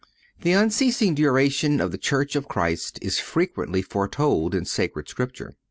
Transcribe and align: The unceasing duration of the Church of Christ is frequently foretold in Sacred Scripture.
The 0.41 0.53
unceasing 0.53 1.13
duration 1.13 1.79
of 1.79 1.91
the 1.91 1.97
Church 1.99 2.35
of 2.35 2.47
Christ 2.47 2.97
is 3.03 3.19
frequently 3.19 3.83
foretold 3.83 4.55
in 4.55 4.65
Sacred 4.65 5.07
Scripture. 5.07 5.53